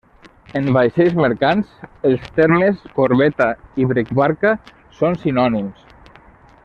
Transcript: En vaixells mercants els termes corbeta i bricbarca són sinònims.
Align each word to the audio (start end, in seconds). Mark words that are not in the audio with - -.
En 0.59 0.69
vaixells 0.75 1.17
mercants 1.19 1.75
els 2.11 2.25
termes 2.39 2.81
corbeta 2.95 3.51
i 3.83 3.87
bricbarca 3.93 4.55
són 5.01 5.21
sinònims. 5.27 5.87